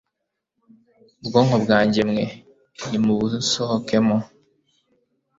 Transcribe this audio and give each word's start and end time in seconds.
bwoko 1.25 1.53
bwanjye 1.63 2.01
mwe 2.09 2.23
nimubusohokemo 2.89 4.17